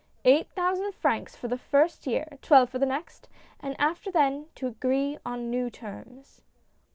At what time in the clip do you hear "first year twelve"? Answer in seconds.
1.59-2.69